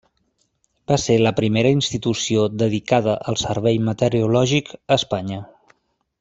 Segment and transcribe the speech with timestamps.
[0.91, 5.41] Va ser la primera institució dedicada al servei meteorològic a Espanya.